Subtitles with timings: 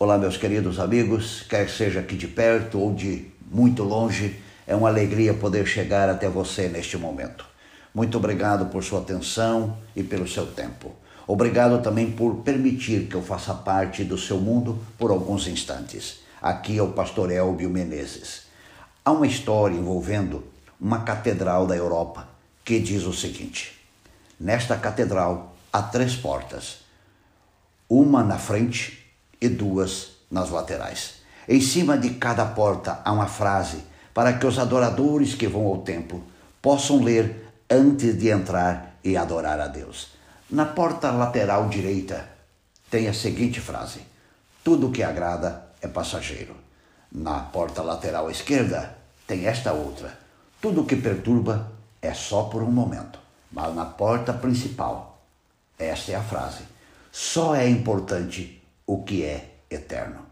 [0.00, 4.88] Olá, meus queridos amigos, quer seja aqui de perto ou de muito longe, é uma
[4.88, 7.44] alegria poder chegar até você neste momento.
[7.92, 10.92] Muito obrigado por sua atenção e pelo seu tempo.
[11.26, 16.20] Obrigado também por permitir que eu faça parte do seu mundo por alguns instantes.
[16.40, 18.42] Aqui é o pastor Elbio Menezes.
[19.04, 20.44] Há uma história envolvendo
[20.80, 22.28] uma catedral da Europa
[22.64, 23.76] que diz o seguinte:
[24.38, 26.84] Nesta catedral há três portas,
[27.90, 29.07] uma na frente
[29.40, 31.14] e duas nas laterais.
[31.48, 35.78] Em cima de cada porta há uma frase para que os adoradores que vão ao
[35.78, 36.22] templo
[36.60, 40.08] possam ler antes de entrar e adorar a Deus.
[40.50, 42.28] Na porta lateral direita
[42.90, 44.00] tem a seguinte frase:
[44.64, 46.56] Tudo que agrada é passageiro.
[47.10, 48.96] Na porta lateral esquerda
[49.26, 50.18] tem esta outra:
[50.60, 51.70] Tudo que perturba
[52.02, 53.18] é só por um momento.
[53.50, 55.22] Mas na porta principal,
[55.78, 56.64] esta é a frase:
[57.12, 58.57] Só é importante
[58.88, 60.22] o que é eterno.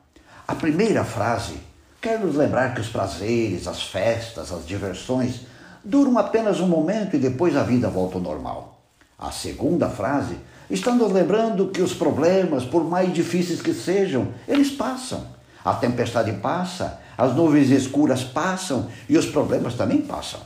[0.49, 1.59] A primeira frase
[2.01, 5.43] quer nos lembrar que os prazeres, as festas, as diversões
[5.85, 8.81] duram apenas um momento e depois a vida volta ao normal.
[9.19, 10.39] A segunda frase
[10.71, 15.27] está nos lembrando que os problemas, por mais difíceis que sejam, eles passam.
[15.63, 20.41] A tempestade passa, as nuvens escuras passam e os problemas também passam.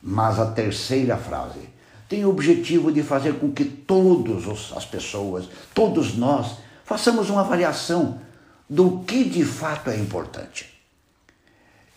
[0.00, 1.68] Mas a terceira frase
[2.08, 8.20] tem o objetivo de fazer com que todas as pessoas, todos nós, façamos uma avaliação
[8.70, 10.66] do que de fato é importante.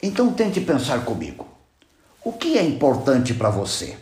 [0.01, 1.47] Então tente pensar comigo.
[2.23, 3.95] O que é importante para você?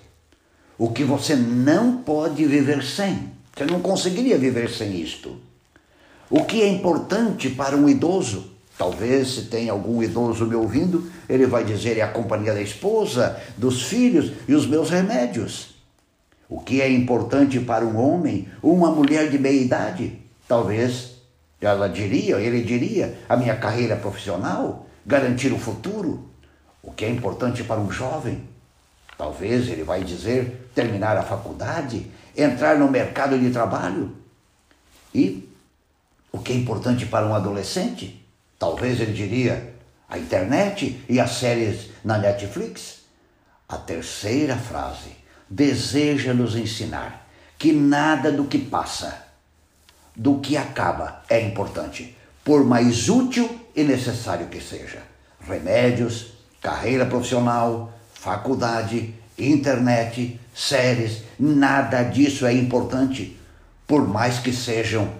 [0.77, 3.31] O que você não pode viver sem?
[3.55, 5.37] Você não conseguiria viver sem isto.
[6.29, 8.51] O que é importante para um idoso?
[8.77, 13.41] Talvez, se tem algum idoso me ouvindo, ele vai dizer: é a companhia da esposa,
[13.57, 15.75] dos filhos e os meus remédios.
[16.47, 20.26] O que é importante para um homem uma mulher de meia idade?
[20.47, 21.17] Talvez
[21.59, 26.29] ela diria, ele diria, a minha carreira profissional, garantir o futuro,
[26.81, 28.47] o que é importante para um jovem.
[29.17, 34.15] Talvez ele vai dizer terminar a faculdade, entrar no mercado de trabalho.
[35.13, 35.49] E
[36.31, 38.23] o que é importante para um adolescente?
[38.59, 39.73] Talvez ele diria
[40.07, 42.99] a internet e as séries na Netflix.
[43.67, 45.11] A terceira frase
[45.49, 47.27] deseja nos ensinar
[47.57, 49.26] que nada do que passa
[50.17, 55.03] do que acaba é importante, por mais útil e necessário que seja.
[55.39, 63.39] Remédios, carreira profissional, faculdade, internet, séries, nada disso é importante,
[63.85, 65.13] por mais que sejam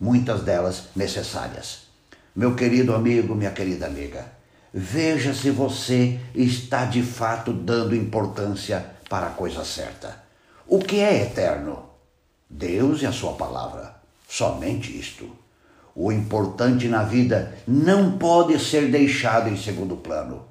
[0.00, 1.88] muitas delas necessárias.
[2.36, 4.24] Meu querido amigo, minha querida amiga,
[4.72, 10.22] veja se você está de fato dando importância para a coisa certa.
[10.64, 11.90] O que é eterno?
[12.48, 14.03] Deus e a Sua palavra.
[14.36, 15.30] Somente isto.
[15.94, 20.42] O importante na vida não pode ser deixado em segundo plano.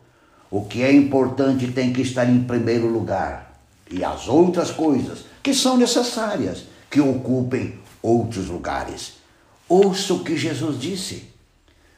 [0.50, 3.60] O que é importante tem que estar em primeiro lugar.
[3.92, 9.16] E as outras coisas que são necessárias que ocupem outros lugares.
[9.68, 11.26] Ouça o que Jesus disse.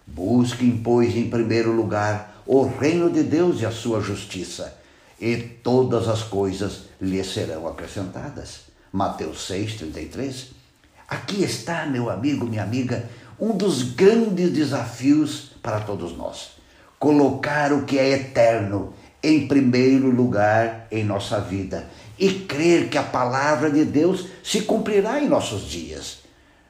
[0.07, 4.75] Busquem, pois, em primeiro lugar o reino de Deus e a sua justiça,
[5.21, 8.61] e todas as coisas lhe serão acrescentadas.
[8.91, 10.64] Mateus 6, 33.
[11.07, 16.51] Aqui está, meu amigo, minha amiga, um dos grandes desafios para todos nós.
[16.97, 23.03] Colocar o que é eterno em primeiro lugar em nossa vida e crer que a
[23.03, 26.19] palavra de Deus se cumprirá em nossos dias.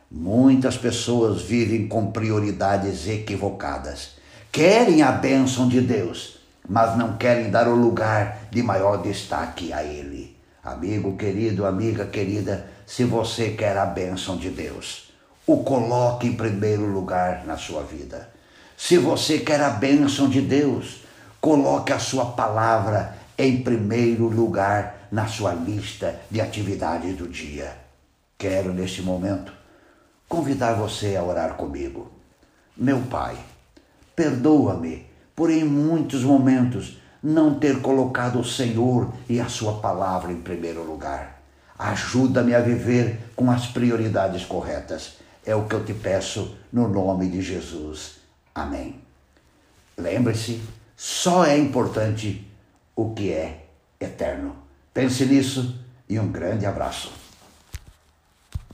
[0.09, 4.11] Muitas pessoas vivem com prioridades equivocadas.
[4.51, 9.83] Querem a bênção de Deus, mas não querem dar o lugar de maior destaque a
[9.83, 10.34] Ele.
[10.65, 15.13] Amigo querido, amiga querida, se você quer a bênção de Deus,
[15.45, 18.27] o coloque em primeiro lugar na sua vida.
[18.75, 21.03] Se você quer a bênção de Deus,
[21.39, 27.77] coloque a sua palavra em primeiro lugar na sua lista de atividades do dia.
[28.35, 29.53] Quero, neste momento,
[30.27, 32.11] convidar você a orar comigo.
[32.75, 33.37] Meu Pai,
[34.15, 40.39] perdoa-me por em muitos momentos não ter colocado o Senhor e a Sua palavra em
[40.39, 41.41] primeiro lugar.
[41.77, 45.15] Ajuda-me a viver com as prioridades corretas.
[45.43, 48.17] É o que eu te peço no nome de Jesus.
[48.53, 49.01] Amém.
[49.97, 50.61] Lembre-se,
[50.95, 52.47] só é importante
[52.95, 53.65] o que é
[53.99, 54.55] eterno.
[54.93, 57.24] Pense nisso e um grande abraço.